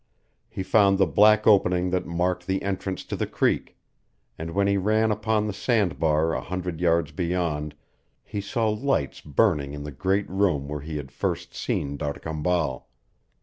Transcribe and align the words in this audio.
He 0.49 0.63
found 0.63 0.97
the 0.97 1.05
black 1.05 1.45
opening 1.45 1.91
that 1.91 2.07
marked 2.07 2.47
the 2.47 2.63
entrance 2.63 3.03
to 3.05 3.15
the 3.15 3.27
creek, 3.27 3.77
and 4.35 4.49
when 4.49 4.65
he 4.65 4.75
ran 4.75 5.11
upon 5.11 5.45
the 5.45 5.53
sand 5.53 5.99
bar 5.99 6.33
a 6.33 6.41
hundred 6.41 6.81
yards 6.81 7.11
beyond 7.11 7.75
he 8.23 8.41
saw 8.41 8.67
lights 8.67 9.21
burning 9.21 9.73
in 9.73 9.83
the 9.83 9.91
great 9.91 10.27
room 10.27 10.67
where 10.67 10.81
he 10.81 10.97
had 10.97 11.11
first 11.11 11.53
seen 11.53 11.97
D'Arcambal. 11.97 12.87